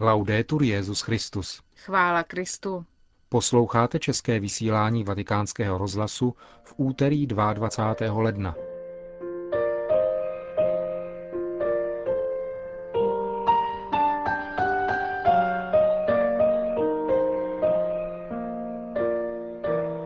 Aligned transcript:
Laudetur 0.00 0.62
Jezus 0.62 1.00
Christus. 1.00 1.62
Chvála 1.76 2.22
Kristu. 2.22 2.84
Posloucháte 3.28 3.98
české 3.98 4.40
vysílání 4.40 5.04
Vatikánského 5.04 5.78
rozhlasu 5.78 6.34
v 6.62 6.74
úterý 6.76 7.26
22. 7.26 8.22
ledna. 8.22 8.54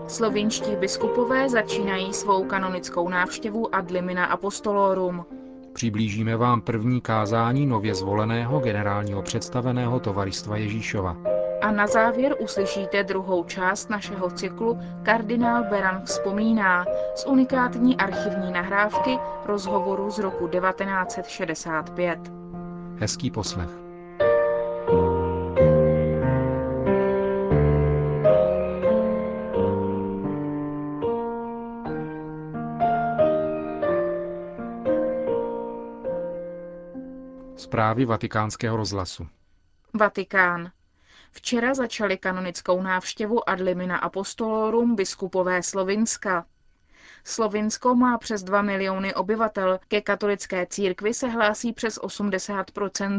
Slovinští 0.09 0.77
biskupové 0.77 1.49
začínají 1.49 2.13
svou 2.13 2.45
kanonickou 2.45 3.09
návštěvu 3.09 3.75
ad 3.75 3.91
limina 3.91 4.27
apostolorum. 4.27 5.40
Přiblížíme 5.81 6.37
vám 6.37 6.61
první 6.61 7.01
kázání 7.01 7.67
nově 7.67 7.95
zvoleného 7.95 8.61
generálního 8.61 9.23
představeného 9.23 10.01
tovaristva 10.01 10.57
Ježíšova. 10.57 11.17
A 11.63 11.71
na 11.71 11.87
závěr 11.87 12.35
uslyšíte 12.39 13.05
druhou 13.05 13.45
část 13.45 13.91
našeho 13.91 14.31
cyklu 14.31 14.79
Kardinál 15.03 15.65
Beran 15.71 16.03
vzpomíná 16.05 16.85
z 17.15 17.27
unikátní 17.27 17.97
archivní 17.97 18.53
nahrávky 18.53 19.19
rozhovoru 19.47 20.11
z 20.11 20.19
roku 20.19 20.49
1965. 20.49 22.33
Hezký 22.97 23.31
poslech. 23.31 23.90
Zprávy 37.61 38.05
vatikánského 38.05 38.77
rozhlasu. 38.77 39.27
Vatikán. 39.95 40.71
Včera 41.31 41.75
začali 41.75 42.19
kanonickou 42.19 42.83
návštěvu 42.83 43.51
ad 43.51 43.61
limina 43.61 43.97
apostolorum 43.97 44.97
biskupové 44.97 45.63
Slovinska. 45.63 46.47
Slovinsko 47.25 47.95
má 47.95 48.19
přes 48.19 48.43
2 48.43 48.63
miliony 48.63 49.15
obyvatel, 49.15 49.79
ke 49.89 50.01
katolické 50.01 50.67
církvi 50.67 51.15
se 51.15 51.29
hlásí 51.29 51.73
přes 51.73 51.99
80 51.99 52.67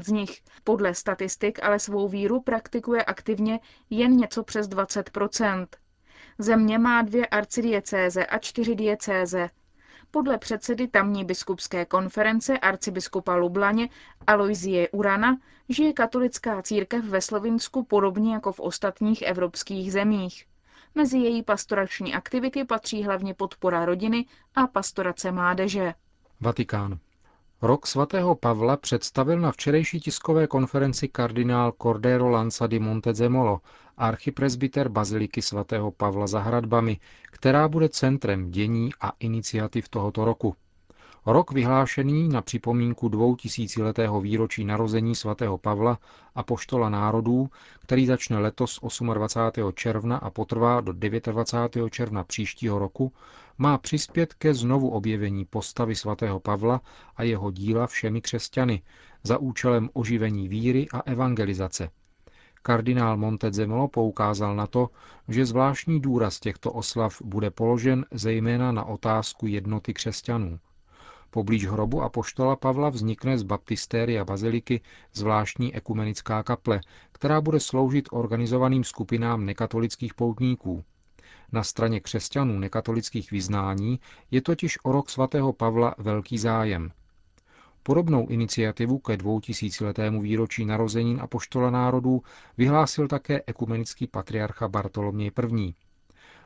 z 0.04 0.08
nich. 0.08 0.42
Podle 0.64 0.96
statistik 0.96 1.64
ale 1.64 1.80
svou 1.80 2.10
víru 2.10 2.42
praktikuje 2.42 3.04
aktivně 3.04 3.60
jen 3.90 4.18
něco 4.18 4.44
přes 4.44 4.70
20% 4.70 5.68
Země 6.38 6.80
má 6.80 7.02
dvě 7.02 7.28
arcidiecéze 7.28 8.26
a 8.26 8.38
čtyři 8.38 8.76
diecéze. 8.76 9.50
Podle 10.12 10.38
předsedy 10.38 10.88
tamní 10.88 11.26
biskupské 11.26 11.86
konference 11.86 12.60
arcibiskupa 12.60 13.36
Lublaně 13.36 13.90
Aloizie 14.28 14.90
Urana 14.90 15.38
žije 15.70 15.94
katolická 15.94 16.62
církev 16.62 17.06
ve 17.06 17.22
Slovinsku 17.22 17.84
podobně 17.84 18.34
jako 18.34 18.52
v 18.52 18.60
ostatních 18.60 19.22
evropských 19.22 19.92
zemích. 19.92 20.46
Mezi 20.96 21.18
její 21.18 21.44
pastorační 21.44 22.14
aktivity 22.14 22.66
patří 22.66 23.04
hlavně 23.04 23.34
podpora 23.34 23.86
rodiny 23.86 24.26
a 24.56 24.68
pastorace 24.68 25.32
mládeže. 25.32 25.94
Vatikán. 26.42 27.00
Rok 27.64 27.88
svatého 27.88 28.36
Pavla 28.36 28.78
představil 28.78 29.40
na 29.40 29.52
včerejší 29.52 30.00
tiskové 30.00 30.48
konferenci 30.48 31.08
kardinál 31.08 31.74
Cordero 31.82 32.30
Lanza 32.30 32.68
di 32.68 32.80
Montezemolo, 32.80 33.60
archipresbyter 33.98 34.90
baziliky 34.90 35.42
svatého 35.42 35.92
Pavla 35.92 36.28
za 36.28 36.40
hradbami, 36.40 37.00
která 37.32 37.68
bude 37.68 37.90
centrem 37.90 38.52
dění 38.52 38.90
a 39.02 39.12
iniciativ 39.20 39.90
tohoto 39.90 40.26
roku. 40.26 40.56
Rok 41.26 41.52
vyhlášený 41.52 42.30
na 42.30 42.42
připomínku 42.42 43.10
dvoutisíciletého 43.10 44.22
výročí 44.22 44.66
narození 44.66 45.16
svatého 45.16 45.58
Pavla 45.58 46.00
a 46.36 46.44
poštola 46.44 46.90
národů, 46.90 47.50
který 47.82 48.06
začne 48.06 48.40
letos 48.40 48.80
28. 49.14 49.72
června 49.74 50.18
a 50.18 50.30
potrvá 50.30 50.82
do 50.82 50.94
29. 50.94 51.90
června 51.90 52.24
příštího 52.24 52.80
roku, 52.80 53.14
má 53.58 53.78
přispět 53.78 54.34
ke 54.34 54.54
znovu 54.54 54.90
objevení 54.90 55.46
postavy 55.46 55.96
svatého 55.96 56.40
Pavla 56.40 56.82
a 57.16 57.24
jeho 57.24 57.52
díla 57.52 57.88
všemi 57.88 58.22
křesťany 58.22 58.82
za 59.24 59.38
účelem 59.38 59.90
oživení 59.94 60.48
víry 60.48 60.88
a 60.94 61.00
evangelizace. 61.00 61.90
Kardinál 62.64 63.18
Montezemolo 63.18 63.88
poukázal 63.88 64.56
na 64.56 64.68
to, 64.68 64.90
že 65.28 65.46
zvláštní 65.46 66.00
důraz 66.00 66.40
těchto 66.40 66.72
oslav 66.72 67.22
bude 67.22 67.52
položen 67.52 68.06
zejména 68.12 68.72
na 68.72 68.86
otázku 68.86 69.48
jednoty 69.48 69.94
křesťanů. 69.94 70.60
Poblíž 71.30 71.68
hrobu 71.68 72.02
a 72.02 72.10
poštola 72.10 72.56
Pavla 72.56 72.90
vznikne 72.90 73.38
z 73.38 73.44
baptistéria 73.44 74.26
baziliky 74.26 74.82
zvláštní 75.14 75.76
ekumenická 75.76 76.44
kaple, 76.44 76.82
která 77.12 77.42
bude 77.42 77.60
sloužit 77.60 78.10
organizovaným 78.12 78.84
skupinám 78.84 79.46
nekatolických 79.46 80.14
poutníků. 80.14 80.84
Na 81.52 81.64
straně 81.64 82.00
křesťanů 82.00 82.60
nekatolických 82.60 83.32
vyznání 83.32 84.00
je 84.32 84.42
totiž 84.42 84.78
o 84.84 84.92
rok 84.92 85.10
svatého 85.10 85.54
Pavla 85.54 85.96
velký 85.98 86.38
zájem. 86.38 86.92
Podobnou 87.84 88.28
iniciativu 88.28 89.00
ke 89.00 89.18
dvoutisíciletému 89.18 90.22
výročí 90.22 90.66
narozenin 90.66 91.22
a 91.22 91.28
poštola 91.28 91.70
národů 91.70 92.24
vyhlásil 92.58 93.08
také 93.08 93.42
ekumenický 93.48 94.08
patriarcha 94.08 94.68
Bartoloměj 94.68 95.32
I. 95.58 95.74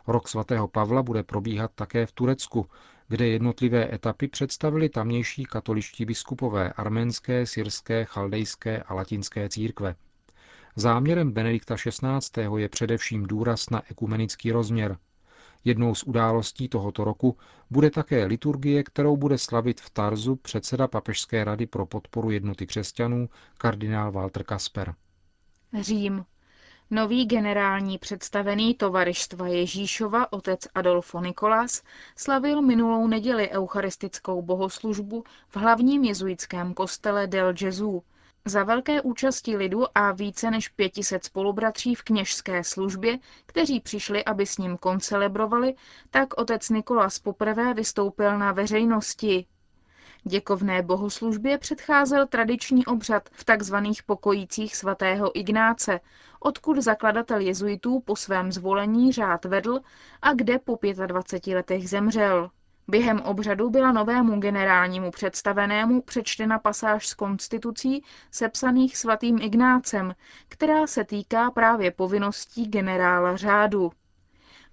Rok 0.08 0.28
svatého 0.28 0.68
Pavla 0.68 1.04
bude 1.04 1.24
probíhat 1.24 1.72
také 1.76 2.06
v 2.06 2.12
Turecku, 2.12 2.66
kde 3.08 3.28
jednotlivé 3.28 3.94
etapy 3.94 4.28
představili 4.28 4.90
tamnější 4.90 5.44
katoličtí 5.44 6.06
biskupové 6.06 6.74
arménské, 6.74 7.46
syrské, 7.46 8.06
chaldejské 8.06 8.84
a 8.84 8.94
latinské 8.94 9.50
církve. 9.50 9.96
Záměrem 10.76 11.32
Benedikta 11.32 11.76
XVI. 11.76 12.42
je 12.58 12.70
především 12.70 13.24
důraz 13.26 13.70
na 13.70 13.82
ekumenický 13.92 14.52
rozměr. 14.52 14.98
Jednou 15.66 15.96
z 15.96 16.04
událostí 16.04 16.70
tohoto 16.70 17.04
roku 17.04 17.38
bude 17.70 17.92
také 17.92 18.26
liturgie, 18.26 18.84
kterou 18.84 19.18
bude 19.18 19.38
slavit 19.38 19.82
v 19.82 19.90
Tarzu 19.90 20.36
předseda 20.36 20.88
Papežské 20.88 21.44
rady 21.44 21.66
pro 21.68 21.86
podporu 21.86 22.32
jednoty 22.32 22.68
křesťanů 22.68 23.30
kardinál 23.58 24.12
Walter 24.12 24.44
Kasper. 24.44 24.96
Řím. 25.82 26.26
Nový 26.92 27.26
generální 27.26 27.98
představený 27.98 28.74
tovarištva 28.74 29.48
Ježíšova, 29.48 30.34
otec 30.34 30.68
Adolfo 30.76 31.22
Nikolas, 31.22 31.84
slavil 32.18 32.62
minulou 32.62 33.08
neděli 33.08 33.50
eucharistickou 33.50 34.42
bohoslužbu 34.42 35.24
v 35.48 35.58
hlavním 35.58 36.04
jezuitském 36.04 36.74
kostele 36.74 37.28
Del 37.28 37.54
Gesù, 37.54 38.04
za 38.48 38.64
velké 38.64 39.02
účasti 39.02 39.58
lidu 39.58 39.98
a 39.98 40.12
více 40.12 40.52
než 40.52 40.70
500 40.70 41.24
spolubratří 41.24 41.96
v 41.96 42.04
kněžské 42.04 42.64
službě, 42.64 43.20
kteří 43.46 43.80
přišli, 43.80 44.26
aby 44.26 44.46
s 44.46 44.58
ním 44.58 44.78
koncelebrovali, 44.78 45.76
tak 46.10 46.34
otec 46.38 46.70
Nikolas 46.70 47.20
poprvé 47.20 47.74
vystoupil 47.74 48.38
na 48.38 48.52
veřejnosti. 48.52 49.46
Děkovné 50.24 50.82
bohoslužbě 50.82 51.58
předcházel 51.58 52.28
tradiční 52.28 52.86
obřad 52.86 53.30
v 53.32 53.44
takzvaných 53.44 54.04
pokojících 54.04 54.76
svatého 54.76 55.38
Ignáce, 55.38 56.00
odkud 56.40 56.78
zakladatel 56.78 57.40
jezuitů 57.40 58.00
po 58.00 58.16
svém 58.16 58.52
zvolení 58.52 59.12
řád 59.12 59.46
vedl 59.46 59.80
a 60.22 60.34
kde 60.34 60.60
po 60.60 60.80
25 61.08 61.56
letech 61.56 61.90
zemřel. 61.90 62.50
Během 62.88 63.22
obřadu 63.22 63.70
byla 63.70 63.92
novému 63.92 64.40
generálnímu 64.40 65.12
představenému 65.12 66.02
přečtena 66.02 66.60
pasáž 66.60 67.08
z 67.08 67.14
konstitucí 67.14 68.04
sepsaných 68.32 68.98
svatým 68.98 69.42
Ignácem, 69.42 70.16
která 70.48 70.88
se 70.88 71.04
týká 71.04 71.52
právě 71.52 71.92
povinností 71.92 72.68
generála 72.68 73.36
řádu. 73.38 73.92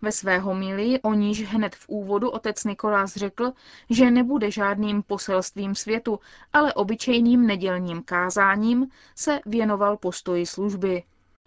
Ve 0.02 0.12
své 0.12 0.38
homilii, 0.38 1.00
o 1.00 1.14
níž 1.14 1.44
hned 1.44 1.74
v 1.76 1.88
úvodu 1.88 2.30
otec 2.30 2.64
Nikolás 2.64 3.16
řekl, 3.16 3.52
že 3.90 4.10
nebude 4.10 4.50
žádným 4.50 5.02
poselstvím 5.02 5.74
světu, 5.74 6.20
ale 6.52 6.74
obyčejným 6.74 7.46
nedělním 7.46 8.02
kázáním, 8.02 8.88
se 9.14 9.40
věnoval 9.46 9.96
postoji 9.96 10.46
služby. 10.46 11.02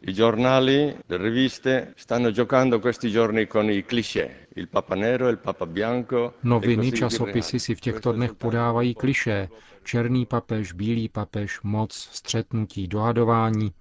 I 0.07 0.13
giornali, 0.13 0.95
le 1.07 1.17
riviste 1.17 1.93
stanno 1.95 2.29
giocando 2.29 2.79
questi 2.79 3.09
giorni 3.09 3.47
con 3.47 3.71
i 3.71 3.83
cliché. 3.83 4.47
Il 4.53 4.67
papa 4.67 4.93
nero, 4.93 5.29
il 5.29 5.39
papa 5.39 5.65
bianco. 5.65 6.27
E 6.27 6.33
Noviny, 6.41 6.91
časopisy 6.91 7.59
si 7.59 7.75
v 7.75 7.81
těchto 7.81 8.11
dnech 8.11 8.33
podávají 8.33 8.93
kliše. 8.93 9.49
Černý 9.83 10.25
papež, 10.25 10.73
bílý 10.73 11.09
papež, 11.09 11.61
moc, 11.63 11.93
střetnutí, 11.93 12.87
dohadování. 12.87 13.73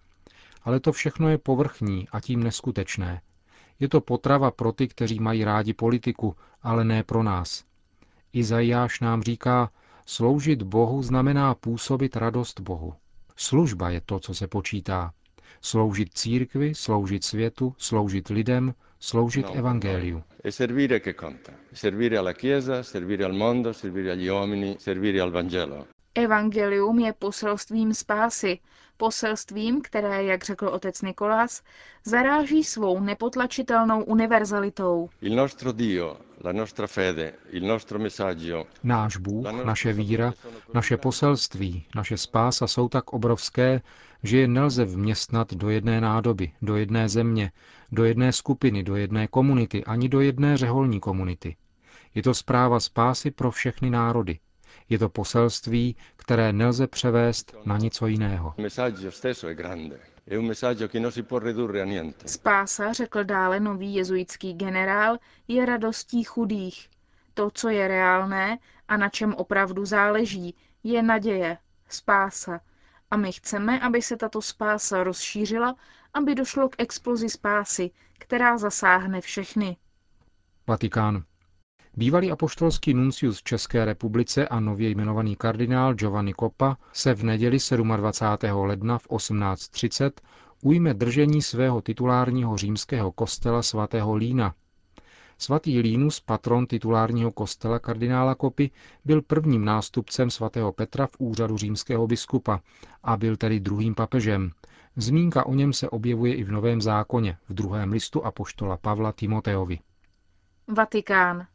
Ale 0.62 0.80
to 0.80 0.92
všechno 0.92 1.28
je 1.28 1.38
povrchní 1.38 2.08
a 2.12 2.20
tím 2.20 2.42
neskutečné. 2.42 3.20
Je 3.80 3.88
to 3.88 4.00
potrava 4.00 4.50
pro 4.50 4.72
ty, 4.72 4.88
kteří 4.88 5.20
mají 5.20 5.44
rádi 5.44 5.74
politiku, 5.74 6.36
ale 6.62 6.84
ne 6.84 7.02
pro 7.02 7.22
nás. 7.22 7.64
Izajáš 8.32 9.00
nám 9.00 9.22
říká, 9.22 9.70
sloužit 10.06 10.62
Bohu 10.62 11.02
znamená 11.02 11.54
působit 11.54 12.16
radost 12.16 12.60
Bohu. 12.60 12.94
Služba 13.36 13.90
je 13.90 14.00
to, 14.00 14.18
co 14.18 14.34
se 14.34 14.46
počítá. 14.46 15.12
Sloužit 15.64 16.08
církvi, 16.14 16.74
sloužit 16.74 17.24
světu, 17.24 17.74
sloužit 17.78 18.28
lidem, 18.28 18.74
sloužit 19.00 19.46
no, 19.46 19.54
evangeliu. 19.54 20.16
No. 20.16 20.24
E 20.44 20.52
servire 20.52 21.00
che 21.00 21.14
conta. 21.14 21.52
Servire 21.72 22.18
alla 22.18 22.32
Chiesa, 22.32 22.82
servire 22.82 23.24
al 23.24 23.32
mondo, 23.32 23.72
servire 23.72 24.12
agli 24.12 24.28
uomini, 24.28 24.76
servire 24.78 25.20
al 25.20 25.30
Vangelo. 25.30 25.86
Evangelium 26.14 26.98
je 26.98 27.12
poselstvím 27.12 27.94
spásy, 27.94 28.58
poselstvím, 28.96 29.80
které, 29.82 30.24
jak 30.24 30.44
řekl 30.44 30.66
otec 30.66 31.02
Nikolás, 31.02 31.62
zaráží 32.04 32.64
svou 32.64 33.00
nepotlačitelnou 33.00 34.04
univerzalitou. 34.04 35.08
Il 35.20 35.36
nostro 35.36 35.72
Dio, 35.72 36.16
Náš 38.82 39.16
Bůh, 39.16 39.64
naše 39.64 39.92
víra, 39.92 40.34
naše 40.74 40.96
poselství, 40.96 41.86
naše 41.94 42.16
spása 42.16 42.66
jsou 42.66 42.88
tak 42.88 43.12
obrovské, 43.12 43.80
že 44.22 44.38
je 44.38 44.48
nelze 44.48 44.84
vměstnat 44.84 45.54
do 45.54 45.70
jedné 45.70 46.00
nádoby, 46.00 46.52
do 46.62 46.76
jedné 46.76 47.08
země, 47.08 47.52
do 47.92 48.04
jedné 48.04 48.32
skupiny, 48.32 48.82
do 48.82 48.96
jedné 48.96 49.26
komunity, 49.26 49.84
ani 49.84 50.08
do 50.08 50.20
jedné 50.20 50.56
řeholní 50.56 51.00
komunity. 51.00 51.56
Je 52.14 52.22
to 52.22 52.34
zpráva 52.34 52.80
spásy 52.80 53.30
pro 53.30 53.50
všechny 53.50 53.90
národy. 53.90 54.38
Je 54.88 54.98
to 54.98 55.08
poselství, 55.08 55.96
které 56.16 56.52
nelze 56.52 56.86
převést 56.86 57.54
na 57.64 57.78
něco 57.78 58.06
jiného. 58.06 58.54
il 58.56 58.62
messaggio 58.62 59.10
stesso 59.10 59.48
è 59.48 59.54
grande, 59.54 60.00
è 60.26 60.36
un 60.36 60.46
messaggio 60.46 60.88
che 60.88 61.00
non 61.00 61.12
si 61.12 61.22
può 61.22 61.38
ridurre 61.38 61.82
a 61.82 61.84
niente. 61.84 62.28
Spása, 62.28 62.92
řekl 62.92 63.24
dále 63.24 63.60
nový 63.60 63.94
jezuitský 63.94 64.52
generál, 64.54 65.18
je 65.48 65.66
radostí 65.66 66.24
chudých. 66.24 66.88
To, 67.34 67.50
co 67.50 67.68
je 67.68 67.88
reálné 67.88 68.58
a 68.88 68.96
na 68.96 69.08
čem 69.08 69.34
opravdu 69.34 69.84
záleží, 69.84 70.54
je 70.82 71.02
naděje, 71.02 71.58
spása. 71.88 72.60
A 73.10 73.16
my 73.16 73.32
chceme, 73.32 73.80
aby 73.80 74.02
se 74.02 74.16
tato 74.16 74.42
spása 74.42 75.04
rozšířila, 75.04 75.74
aby 76.14 76.34
došlo 76.34 76.68
k 76.68 76.74
explozi 76.78 77.28
spásy, 77.28 77.90
která 78.18 78.58
zasáhne 78.58 79.20
všechny. 79.20 79.76
Vatikán. 80.66 81.24
Bývalý 81.96 82.30
apoštolský 82.32 82.94
nuncius 82.94 83.42
České 83.42 83.84
republice 83.84 84.48
a 84.48 84.60
nově 84.60 84.90
jmenovaný 84.90 85.36
kardinál 85.36 85.94
Giovanni 85.94 86.34
Coppa 86.40 86.76
se 86.92 87.14
v 87.14 87.24
neděli 87.24 87.58
27. 87.96 88.60
ledna 88.60 88.98
v 88.98 89.08
18.30 89.08 90.10
ujme 90.62 90.94
držení 90.94 91.42
svého 91.42 91.80
titulárního 91.80 92.56
římského 92.56 93.12
kostela 93.12 93.62
svatého 93.62 94.14
Lína. 94.14 94.54
Svatý 95.38 95.80
Línus, 95.80 96.20
patron 96.20 96.66
titulárního 96.66 97.32
kostela 97.32 97.78
kardinála 97.78 98.34
Kopy, 98.34 98.70
byl 99.04 99.22
prvním 99.22 99.64
nástupcem 99.64 100.30
svatého 100.30 100.72
Petra 100.72 101.06
v 101.06 101.16
úřadu 101.18 101.56
římského 101.56 102.06
biskupa 102.06 102.60
a 103.02 103.16
byl 103.16 103.36
tedy 103.36 103.60
druhým 103.60 103.94
papežem. 103.94 104.50
Zmínka 104.96 105.46
o 105.46 105.54
něm 105.54 105.72
se 105.72 105.90
objevuje 105.90 106.34
i 106.34 106.44
v 106.44 106.52
Novém 106.52 106.80
zákoně, 106.80 107.36
v 107.48 107.54
druhém 107.54 107.92
listu 107.92 108.24
apoštola 108.24 108.76
Pavla 108.76 109.12
Timoteovi. 109.12 109.78
Vatikán. 110.68 111.46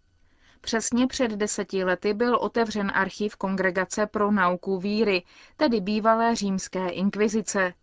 Přesně 0.62 1.08
před 1.08 1.32
deseti 1.32 1.84
lety 1.84 2.14
byl 2.14 2.36
otevřen 2.36 2.92
archiv 2.96 3.36
Kongregace 3.36 4.08
pro 4.08 4.32
nauku 4.32 4.80
víry, 4.80 5.24
tedy 5.58 5.82
bývalé 5.82 6.36
římské 6.36 6.90
inkvizice. 6.90 7.74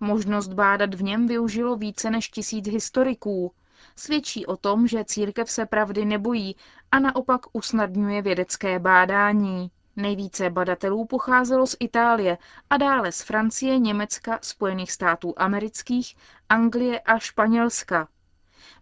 Možnost 0.00 0.48
bádat 0.48 0.94
v 0.94 1.02
něm 1.02 1.26
využilo 1.26 1.76
více 1.76 2.10
než 2.10 2.28
tisíc 2.28 2.68
historiků. 2.68 3.52
Svědčí 3.96 4.46
o 4.46 4.56
tom, 4.56 4.86
že 4.86 5.04
církev 5.04 5.50
se 5.50 5.66
pravdy 5.66 6.04
nebojí 6.04 6.56
a 6.92 6.98
naopak 6.98 7.40
usnadňuje 7.52 8.22
vědecké 8.22 8.78
bádání. 8.78 9.70
Nejvíce 9.96 10.50
badatelů 10.50 11.04
pocházelo 11.04 11.66
z 11.66 11.76
Itálie 11.80 12.38
a 12.70 12.76
dále 12.76 13.12
z 13.12 13.22
Francie, 13.22 13.78
Německa, 13.78 14.38
Spojených 14.42 14.92
států 14.92 15.34
amerických, 15.36 16.16
Anglie 16.48 17.00
a 17.00 17.18
Španělska. 17.18 18.08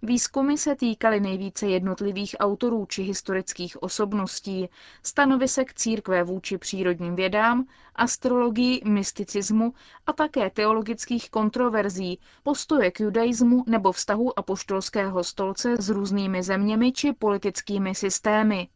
Výzkumy 0.04 0.58
se 0.58 0.76
týkaly 0.76 1.20
nejvíce 1.20 1.66
jednotlivých 1.66 2.36
autorů 2.38 2.86
či 2.86 3.02
historických 3.02 3.82
osobností, 3.82 4.68
stanovisek 5.02 5.74
církve 5.74 6.22
vůči 6.24 6.58
přírodním 6.58 7.16
vědám, 7.16 7.66
astrologii, 7.96 8.80
mysticismu 8.84 9.74
a 10.06 10.12
také 10.12 10.50
teologických 10.50 11.30
kontroverzí, 11.30 12.18
postoje 12.42 12.90
k 12.90 13.00
judaismu 13.00 13.64
nebo 13.66 13.92
vztahu 13.92 14.38
apoštolského 14.38 15.24
stolce 15.24 15.76
s 15.76 15.88
různými 15.88 16.42
zeměmi 16.42 16.92
či 16.92 17.12
politickými 17.12 17.94
systémy. 17.94 18.68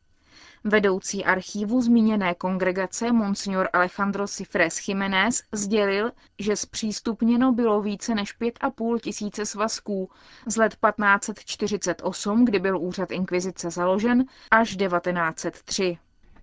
Vedoucí 0.69 1.25
archívu 1.25 1.83
zmíněné 1.83 2.35
kongregace 2.35 3.13
Monsignor 3.13 3.69
Alejandro 3.73 4.27
Cifres 4.27 4.89
Jiménez 4.89 5.43
sdělil, 5.53 6.11
že 6.39 6.57
zpřístupněno 6.57 7.53
bylo 7.53 7.83
více 7.83 8.15
než 8.15 8.41
5,5 8.41 8.99
tisíce 8.99 9.47
svazků 9.47 10.11
z 10.47 10.57
let 10.57 10.77
1548, 10.97 12.45
kdy 12.45 12.59
byl 12.59 12.79
úřad 12.79 13.11
inkvizice 13.11 13.71
založen, 13.71 14.25
až 14.51 14.77
1903. 14.77 15.99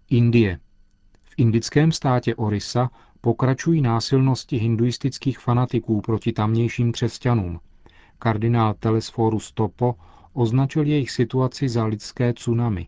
Indie. 0.09 0.59
V 1.23 1.33
indickém 1.37 1.91
státě 1.91 2.35
Orissa 2.35 2.89
pokračují 3.21 3.81
násilnosti 3.81 4.57
hinduistických 4.57 5.39
fanatiků 5.39 6.01
proti 6.01 6.33
tamnějším 6.33 6.91
křesťanům. 6.91 7.59
Kardinál 8.19 8.73
Telesforus 8.73 9.51
Topo 9.51 9.95
označil 10.33 10.85
jejich 10.85 11.11
situaci 11.11 11.69
za 11.69 11.85
lidské 11.85 12.33
tsunami. 12.33 12.87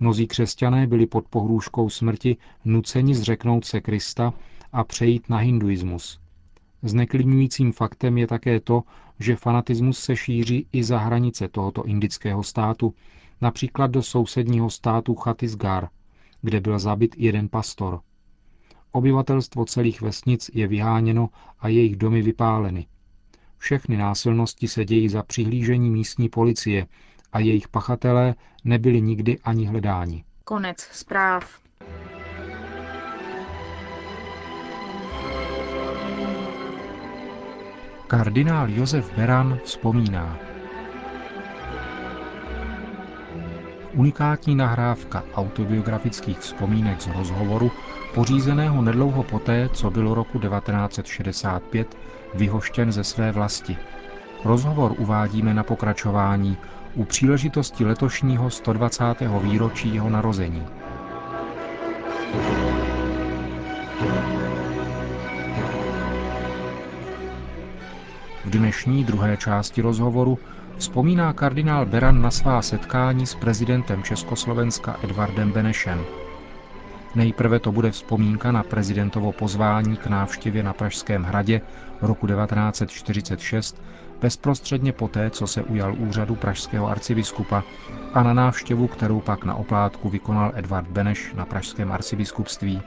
Mnozí 0.00 0.26
křesťané 0.26 0.86
byli 0.86 1.06
pod 1.06 1.28
pohrůžkou 1.28 1.88
smrti 1.88 2.36
nuceni 2.64 3.14
zřeknout 3.14 3.64
se 3.64 3.80
Krista 3.80 4.32
a 4.72 4.84
přejít 4.84 5.28
na 5.28 5.38
hinduismus. 5.38 6.20
Zneklidňujícím 6.82 7.72
faktem 7.72 8.18
je 8.18 8.26
také 8.26 8.60
to, 8.60 8.82
že 9.18 9.36
fanatismus 9.36 9.98
se 9.98 10.16
šíří 10.16 10.66
i 10.72 10.84
za 10.84 10.98
hranice 10.98 11.48
tohoto 11.48 11.84
indického 11.84 12.42
státu, 12.42 12.94
například 13.40 13.90
do 13.90 14.02
sousedního 14.02 14.70
státu 14.70 15.14
Chhattisgarh, 15.14 15.88
kde 16.42 16.60
byl 16.60 16.78
zabit 16.78 17.14
jeden 17.18 17.48
pastor. 17.48 18.00
Obyvatelstvo 18.92 19.64
celých 19.64 20.00
vesnic 20.00 20.50
je 20.54 20.68
vyháněno 20.68 21.28
a 21.58 21.68
jejich 21.68 21.96
domy 21.96 22.22
vypáleny. 22.22 22.86
Všechny 23.58 23.96
násilnosti 23.96 24.68
se 24.68 24.84
dějí 24.84 25.08
za 25.08 25.22
přihlížení 25.22 25.90
místní 25.90 26.28
policie 26.28 26.86
a 27.34 27.38
jejich 27.38 27.68
pachatelé 27.68 28.34
nebyli 28.64 29.00
nikdy 29.00 29.38
ani 29.44 29.66
hledáni. 29.66 30.24
Konec 30.44 30.80
zpráv. 30.80 31.60
Kardinál 38.06 38.70
Josef 38.70 39.16
Beran 39.16 39.58
vzpomíná. 39.64 40.38
Unikátní 43.92 44.54
nahrávka 44.54 45.24
autobiografických 45.34 46.38
vzpomínek 46.38 47.00
z 47.00 47.06
rozhovoru, 47.06 47.70
pořízeného 48.14 48.82
nedlouho 48.82 49.22
poté, 49.22 49.68
co 49.68 49.90
bylo 49.90 50.14
roku 50.14 50.38
1965 50.38 51.96
vyhoštěn 52.34 52.92
ze 52.92 53.04
své 53.04 53.32
vlasti. 53.32 53.76
Rozhovor 54.44 54.94
uvádíme 54.98 55.54
na 55.54 55.64
pokračování 55.64 56.58
u 56.94 57.04
příležitosti 57.04 57.84
letošního 57.84 58.50
120. 58.50 59.04
výročí 59.42 59.94
jeho 59.94 60.10
narození. 60.10 60.66
V 68.44 68.50
dnešní 68.50 69.04
druhé 69.04 69.36
části 69.36 69.82
rozhovoru 69.82 70.38
vzpomíná 70.76 71.32
kardinál 71.32 71.86
Beran 71.86 72.22
na 72.22 72.30
svá 72.30 72.62
setkání 72.62 73.26
s 73.26 73.34
prezidentem 73.34 74.02
Československa 74.02 74.96
Edvardem 75.02 75.52
Benešem. 75.52 76.04
Nejprve 77.14 77.60
to 77.60 77.72
bude 77.72 77.90
vzpomínka 77.90 78.52
na 78.52 78.62
prezidentovo 78.62 79.32
pozvání 79.32 79.96
k 79.96 80.06
návštěvě 80.06 80.62
na 80.62 80.72
Pražském 80.72 81.22
hradě 81.22 81.60
roku 82.00 82.26
1946 82.26 83.82
bezprostředně 84.20 84.92
poté, 84.92 85.30
co 85.30 85.46
se 85.46 85.62
ujal 85.62 85.94
úřadu 85.98 86.34
pražského 86.34 86.88
arcibiskupa 86.88 87.62
a 88.14 88.22
na 88.22 88.34
návštěvu, 88.34 88.86
kterou 88.86 89.20
pak 89.20 89.44
na 89.44 89.54
oplátku 89.54 90.10
vykonal 90.10 90.52
Edvard 90.54 90.88
Beneš 90.88 91.32
na 91.34 91.46
pražském 91.46 91.92
arcibiskupství. 91.92 92.82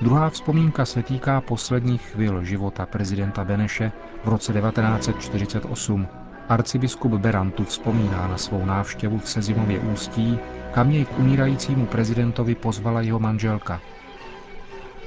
Druhá 0.00 0.30
vzpomínka 0.30 0.84
se 0.84 1.02
týká 1.02 1.40
posledních 1.40 2.02
chvil 2.02 2.44
života 2.44 2.86
prezidenta 2.86 3.44
Beneše 3.44 3.92
v 4.24 4.28
roce 4.28 4.52
1948. 4.52 6.08
Arcibiskup 6.48 7.12
Berantu 7.12 7.64
vzpomíná 7.64 8.28
na 8.28 8.38
svou 8.38 8.64
návštěvu 8.64 9.18
v 9.18 9.28
Sezimově 9.28 9.78
ústí, 9.78 10.38
kam 10.72 10.90
jej 10.90 11.04
k 11.04 11.18
umírajícímu 11.18 11.86
prezidentovi 11.86 12.54
pozvala 12.54 13.00
jeho 13.00 13.18
manželka. 13.18 13.80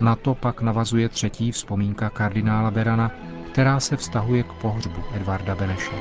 Na 0.02 0.16
to 0.16 0.36
pak 0.36 0.62
navazuje 0.62 1.10
třetí 1.10 1.52
vzpomínka 1.52 2.10
kardinála 2.10 2.72
Berana, 2.72 3.12
která 3.52 3.80
se 3.80 3.98
vztahuje 3.98 4.44
k 4.44 4.54
pohřbu 4.62 5.02
Edvarda 5.16 5.56
Beneše. 5.56 5.96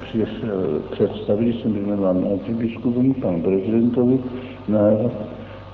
Přišel 0.00 0.82
představit, 0.90 1.62
jsem 1.62 1.76
jmenován 1.76 2.24
arcibiskupem, 2.32 3.14
panu 3.14 3.42
prezidentovi, 3.42 4.18
na 4.68 4.78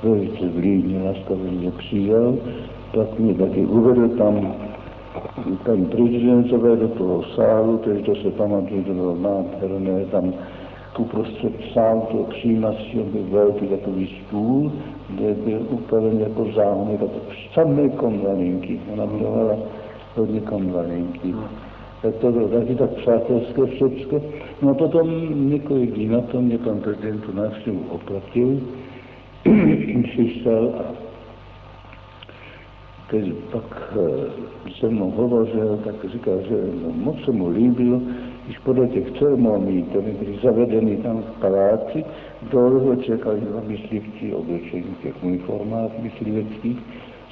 velice 0.02 0.49
vlídně 0.49 1.02
laskavě 1.02 1.50
mě 1.50 1.71
přijal, 1.71 2.37
pak 2.95 3.19
mě 3.19 3.35
taky 3.35 3.67
uvedl 3.67 4.09
tam 4.09 4.55
ten 5.64 5.85
prezident 5.87 6.50
se 6.50 6.76
do 6.76 6.88
toho 6.88 7.25
sálu, 7.35 7.79
takže 7.79 8.02
to 8.02 8.14
se 8.14 8.31
pamatuju, 8.31 8.83
to 8.85 8.95
bylo 8.95 9.17
nádherné, 9.17 10.05
tam 10.05 10.33
uprostřed 10.99 11.52
sál 11.73 12.06
toho 12.11 12.25
přijímacího 12.25 13.04
byl 13.04 13.23
velký 13.30 13.66
takový 13.66 14.18
stůl, 14.26 14.73
kde 15.09 15.35
byl 15.35 15.66
upraven 15.70 16.20
jako 16.20 16.47
záhonek 16.56 17.02
a 17.02 17.06
to 17.06 17.20
samé 17.54 17.88
konvalinky. 17.88 18.80
Ona 18.92 19.06
milovala 19.06 19.56
hodně 20.14 20.40
konvalinky. 20.40 21.35
Tak 22.02 22.14
to 22.14 22.32
bylo 22.32 22.49
taky 22.49 22.75
tak 22.75 22.90
přátelské 22.90 23.66
všecko. 23.66 24.23
No 24.62 24.70
a 24.70 24.75
potom 24.75 25.09
několik 25.50 25.90
dní 25.90 26.09
na 26.09 26.20
to 26.20 26.40
mě 26.40 26.59
pan 26.59 26.80
prezident 26.80 27.20
tu 27.20 27.32
návštěvu 27.32 27.85
oplatil, 27.88 28.61
přišel 30.02 30.73
a 30.78 31.11
když 33.11 33.32
pak 33.52 33.92
eh, 33.97 34.70
se 34.80 34.88
mnou 34.88 35.11
hovořil, 35.11 35.80
tak 35.85 35.94
říkal, 36.12 36.40
že 36.49 36.56
no, 36.82 36.92
moc 36.92 37.25
se 37.25 37.32
mu 37.32 37.49
líbilo, 37.49 38.00
když 38.50 38.59
podle 38.59 38.88
těch 38.88 39.19
ceremoní, 39.19 39.83
které 39.83 40.12
byly 40.12 40.38
zavedeny 40.42 40.97
tam 40.97 41.23
v 41.23 41.40
paláci, 41.40 42.04
dole 42.52 42.97
čekali 42.97 43.40
na 43.40 43.61
myslivci 43.66 44.35
oblečení 44.35 44.95
těch 45.02 45.25
uniformách 45.25 45.90
mysliveckých 46.02 46.78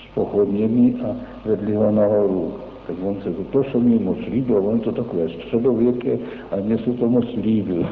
s 0.05 0.15
pochodněmi 0.15 0.95
a 1.05 1.17
vedli 1.45 1.75
ho 1.75 1.91
nahoru. 1.91 2.55
Tak 2.87 2.97
on 3.05 3.21
se 3.23 3.31
to, 3.31 3.45
to 3.45 3.65
se 3.65 3.79
mi 3.79 3.99
moc 3.99 4.19
líbilo, 4.31 4.61
on 4.61 4.81
to 4.81 4.93
takové 4.93 5.29
středověké 5.29 6.19
a 6.51 6.57
mně 6.57 6.79
se 6.79 6.93
to 6.93 7.09
moc 7.09 7.27
líbilo. 7.37 7.89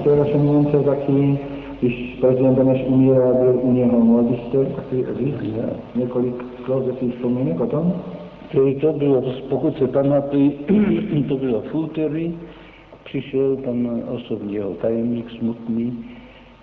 Včera 0.00 0.24
jsem 0.24 0.46
Němce 0.46 0.82
taky, 0.82 1.38
když 1.80 2.16
prezident 2.20 2.54
Beneš 2.54 2.84
umíral, 2.86 3.34
byl 3.34 3.60
u 3.62 3.72
něho 3.72 4.00
mladistě, 4.00 4.58
taky 4.76 5.04
já. 5.56 5.66
několik 5.94 6.34
slov 6.64 6.98
svých 6.98 7.14
vzpomínek 7.14 7.60
o 7.60 7.66
tom. 7.66 7.92
To, 8.52 8.74
to 8.80 8.92
bylo, 8.92 9.22
pokud 9.48 9.78
se 9.78 9.88
pamatují, 9.88 10.52
to 11.28 11.36
bylo 11.36 11.60
v 11.60 11.74
úterý, 11.74 12.34
přišel 13.04 13.56
pan 13.56 14.02
osobní 14.08 14.54
jeho 14.54 14.70
tajemník 14.70 15.30
smutný 15.30 16.04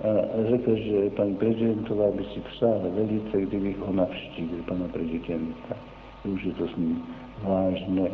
a 0.03 0.49
řekl, 0.49 0.75
že 0.75 1.09
pan 1.09 1.35
prezidentová 1.35 2.11
by 2.11 2.23
si 2.23 2.39
přála 2.39 2.81
velice, 2.95 3.41
kdyby 3.41 3.75
ho 3.79 3.93
navštívil, 3.93 4.59
pana 4.67 4.85
prezidenta. 4.93 5.75
Už 6.33 6.43
je 6.43 6.53
to 6.53 6.67
s 6.67 6.77
ním 6.77 7.01
vážné. 7.43 8.07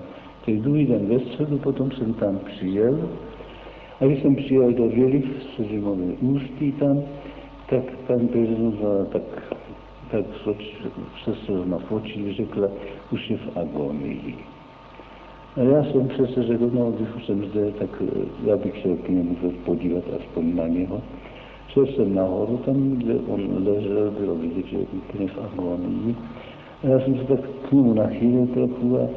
Teď 0.45 0.55
druhý 0.55 0.85
den 0.85 1.05
ve 1.07 1.19
středu 1.19 1.57
potom 1.57 1.91
jsem 1.91 2.13
tam 2.13 2.39
přijel 2.45 3.09
a 4.01 4.05
když 4.05 4.21
jsem 4.21 4.35
přijel 4.35 4.73
do 4.73 4.87
Věly 4.87 5.19
v 5.19 5.43
Seřimové 5.55 6.05
ústí 6.21 6.71
tam, 6.71 7.03
tak 7.69 7.83
pan 8.07 8.27
prezident 8.27 8.75
tak, 9.11 9.21
tak 10.11 10.25
se 11.23 11.35
slzna 11.45 11.77
v 11.77 11.91
očích 11.91 12.35
řekla, 12.35 12.67
už 13.11 13.29
je 13.29 13.37
v 13.37 13.57
agonii. 13.57 14.35
A 15.55 15.61
já 15.61 15.83
jsem 15.83 16.07
přece 16.07 16.43
řekl, 16.43 16.69
no 16.73 16.91
když 16.91 17.25
jsem 17.25 17.45
zde, 17.45 17.71
tak 17.71 17.89
eh, 18.01 18.25
já 18.45 18.57
bych 18.57 18.77
šel 18.77 18.95
k 18.95 19.09
němu 19.09 19.35
podívat 19.65 20.03
aspoň 20.19 20.55
na 20.55 20.67
něho. 20.67 21.01
Šel 21.67 21.85
jsem 21.85 22.15
nahoru, 22.15 22.57
tam, 22.57 22.91
kde 22.91 23.15
on 23.27 23.67
ležel, 23.67 24.11
bylo 24.19 24.35
vidět, 24.35 24.65
že 24.65 24.77
je 24.77 24.85
úplně 24.93 25.27
v 25.27 25.37
agonii. 25.37 26.15
A 26.83 26.87
já 26.87 26.99
jsem 26.99 27.17
se 27.17 27.23
tak 27.23 27.39
k 27.69 27.71
němu 27.71 27.93
nachýlil 27.93 28.47
trochu 28.47 28.97
a 28.97 29.07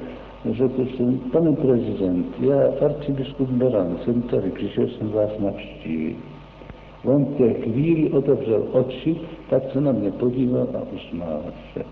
řekl 0.50 0.86
jsem, 0.96 1.18
pane 1.32 1.52
prezident, 1.52 2.26
já 2.40 2.84
arcibiskup 2.84 3.48
Beran, 3.48 3.96
jsem 4.04 4.22
tady, 4.22 4.50
přišel 4.50 4.88
jsem 4.88 5.10
vás 5.10 5.30
navštívit. 5.38 6.16
On 7.04 7.24
v 7.24 7.38
té 7.38 7.54
chvíli 7.54 8.10
otevřel 8.10 8.62
oči, 8.72 9.16
tak 9.50 9.62
se 9.72 9.80
na 9.80 9.92
mě 9.92 10.10
podíval 10.10 10.68
a 10.74 10.82
usmál 10.94 11.42
se. 11.74 11.84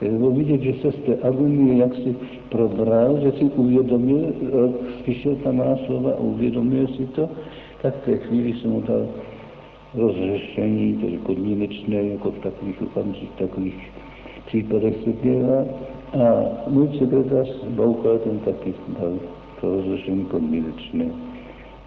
Bylo 0.00 0.30
vidět, 0.30 0.60
že 0.60 0.72
se 0.72 0.92
z 0.92 0.96
té 1.06 1.28
agonie 1.28 1.76
jak 1.76 1.94
si 1.94 2.16
probral, 2.48 3.18
že 3.20 3.32
si 3.32 3.44
uvědomil, 3.44 4.32
slyšel 5.04 5.36
ta 5.36 5.52
má 5.52 5.76
slova 5.86 6.10
a 6.10 6.20
uvědomil 6.20 6.86
si 6.86 7.06
to, 7.06 7.28
tak 7.82 7.94
v 7.94 8.04
té 8.04 8.16
chvíli 8.16 8.52
jsem 8.52 8.70
mu 8.70 8.80
dal 8.80 9.06
rozřešení, 9.94 10.94
tedy 10.94 11.18
podmínečné, 11.18 12.02
jako 12.02 12.30
v 12.30 12.38
takových 12.38 12.82
okamžích, 12.82 13.30
takových 13.30 13.92
případech 14.46 14.94
se 15.04 15.12
dělá. 15.12 15.60
A 15.60 16.01
můj 16.68 16.98
sekretář 16.98 17.48
Bouka, 17.68 18.08
ten 18.24 18.38
taky 18.38 18.74
dal 19.00 19.12
to 19.60 19.70
rozřešení 19.76 20.24
podmínečné. 20.24 21.04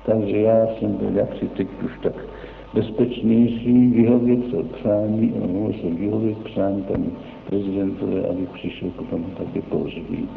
Takže 0.06 0.38
já 0.38 0.68
jsem 0.68 0.94
byl 0.94 1.10
jaksi 1.16 1.48
teď 1.48 1.68
už 1.86 1.92
tak 2.04 2.14
bezpečnější, 2.74 3.88
vyhovět 3.88 4.40
přání, 4.72 5.34
a 5.44 5.48
mohl 5.48 5.74
jsem 5.74 5.96
vyhovět 5.96 6.38
přání 6.38 6.84
paní 6.84 7.12
prezidentové, 7.50 8.22
aby 8.30 8.48
přišel 8.54 8.90
potom 8.90 9.24
také 9.38 9.62
pohřbít. 9.62 10.30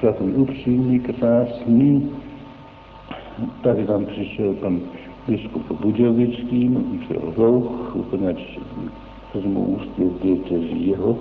Takový 0.00 0.32
upřímný, 0.32 1.00
krásný, 1.00 2.10
tady 3.62 3.86
tam 3.86 4.06
přišel 4.06 4.54
pan 4.54 4.80
biskup 5.28 5.80
Budějovický, 5.80 6.76
přišel 7.00 7.62
úplně 7.94 8.36
z 9.34 9.44
mou 9.44 9.64
ústě 9.64 10.02
v 10.58 10.86
jeho, 10.86 11.18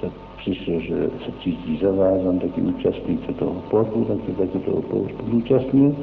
tak 0.00 0.10
přišel, 0.36 0.80
že 0.80 1.10
se 1.24 1.32
cítí 1.42 1.78
zavázan, 1.82 2.38
taky 2.38 2.60
účastnit 2.60 3.26
se 3.26 3.32
toho 3.32 3.54
pohřbu, 3.70 4.04
tak 4.04 4.16
se 4.26 4.32
taky 4.32 4.58
toho 4.58 4.82
pohřbu 4.82 5.36
účastnil. 5.36 5.96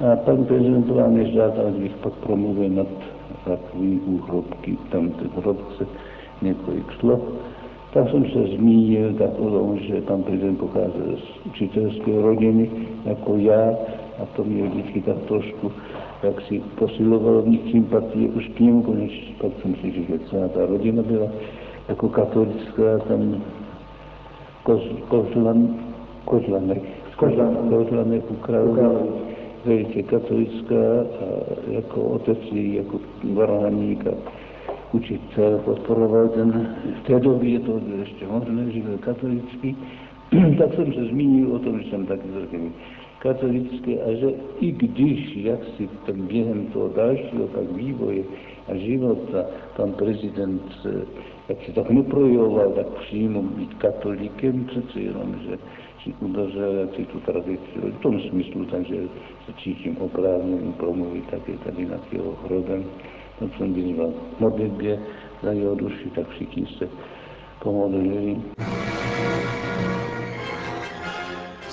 A 0.00 0.16
pan 0.16 0.44
prezidentová 0.44 1.08
mě 1.08 1.24
žádal, 1.24 1.72
když 1.78 1.92
pak 2.02 2.12
promluvil 2.12 2.68
nad 2.68 2.86
takový 3.44 4.00
úhrobky, 4.00 4.76
tam 4.90 5.10
ten 5.10 5.30
hrobce 5.36 5.86
několik 6.42 6.92
slov. 7.00 7.20
Tak 7.92 8.10
jsem 8.10 8.24
se 8.30 8.46
zmínil 8.56 9.14
tak 9.14 9.30
o 9.38 9.50
tom, 9.50 9.78
že 9.78 10.00
pan 10.00 10.22
prezident 10.22 10.56
pocházel 10.56 11.16
z 11.16 11.46
učitelské 11.46 12.20
rodiny, 12.22 12.70
jako 13.04 13.36
já, 13.36 13.70
a 14.22 14.26
to 14.36 14.44
mě 14.44 14.62
vždycky 14.62 15.00
tak 15.00 15.16
trošku 15.28 15.72
jak 16.22 16.40
si 16.40 16.62
posilovalo 16.78 17.42
v 17.42 17.48
nich 17.48 17.70
sympatie 17.70 18.28
už 18.28 18.48
k 18.48 18.60
němu, 18.60 18.82
konečně 18.82 19.34
pak 19.40 19.52
jsem 19.62 19.74
si 19.74 19.90
říkal, 19.92 20.18
celá 20.30 20.48
ta 20.48 20.66
rodina 20.66 21.02
byla 21.02 21.28
jako 21.88 22.08
katolická, 22.08 22.98
tam 23.08 23.42
koz, 24.62 24.82
kozlan, 25.08 25.76
kozlanek, 26.24 26.82
kozlanek 27.68 28.24
králu, 28.40 29.12
velice 29.64 30.02
katolická 30.02 30.74
a 31.20 31.24
jako 31.70 32.02
otec 32.02 32.38
jako 32.52 33.00
varhaník 33.34 34.06
a 34.06 34.10
učitel 34.92 35.58
podporoval 35.64 36.28
ten, 36.28 36.76
v 37.02 37.06
té 37.06 37.20
době 37.20 37.50
je 37.50 37.60
to 37.60 37.80
ještě 37.98 38.26
možné, 38.26 38.70
že 38.70 38.80
byl 38.80 38.98
katolický, 38.98 39.76
tak 40.58 40.74
jsem 40.74 40.92
se 40.92 41.04
zmínil 41.04 41.52
o 41.52 41.58
tom, 41.58 41.80
že 41.80 41.90
jsem 41.90 42.06
taky 42.06 42.28
zrkavý 42.34 42.72
katolické 43.18 44.02
a 44.02 44.14
že 44.14 44.28
i 44.60 44.72
když, 44.72 45.36
jak 45.36 45.60
si 45.76 45.88
tam 46.06 46.26
během 46.26 46.66
toho 46.66 46.88
dalšího 46.88 47.46
tak 47.46 47.72
vývoje 47.72 48.22
a 48.68 48.74
života 48.74 49.44
pan 49.76 49.92
prezident 49.92 50.62
jak 51.48 51.58
si 51.64 51.72
tak 51.72 51.90
neprojevoval 51.90 52.72
tak 52.72 52.86
přímo 52.86 53.42
být 53.42 53.74
katolikem, 53.74 54.64
přece 54.64 55.00
jenom, 55.00 55.34
že 55.48 55.58
si 56.02 56.14
udržel 56.20 56.72
jak 56.72 56.94
si 56.94 57.04
tu 57.04 57.20
tradici 57.20 57.78
v 57.78 58.00
tom 58.02 58.20
smyslu, 58.20 58.64
takže 58.64 58.96
se 59.46 59.52
cítím 59.62 59.96
oprávněný 59.98 60.72
promluvit 60.72 61.30
také 61.30 61.52
tady 61.64 61.86
nad 61.86 62.12
jeho 62.12 62.36
hrodem. 62.44 62.84
Tak 63.38 63.48
jsem 63.58 63.74
vyzval 63.74 64.12
modlitbě 64.40 64.98
za 65.42 65.52
jeho 65.52 65.74
duši, 65.74 66.10
tak 66.14 66.28
všichni 66.28 66.66
se 66.78 66.88
pomodlili. 67.62 68.36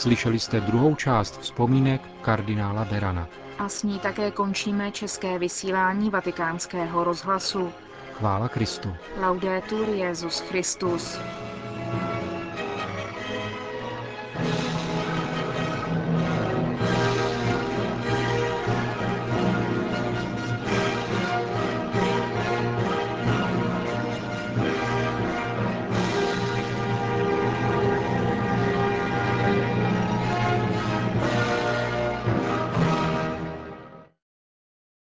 Slyšeli 0.03 0.39
jste 0.39 0.59
druhou 0.59 0.95
část 0.95 1.39
vzpomínek 1.41 2.01
kardinála 2.21 2.85
Berana. 2.85 3.27
A 3.59 3.69
s 3.69 3.83
ní 3.83 3.99
také 3.99 4.31
končíme 4.31 4.91
české 4.91 5.39
vysílání 5.39 6.09
vatikánského 6.09 7.03
rozhlasu. 7.03 7.71
Chvála 8.13 8.49
Kristu. 8.49 8.95
Laudetur 9.21 9.89
Jezus 9.89 10.39
Christus. 10.39 11.19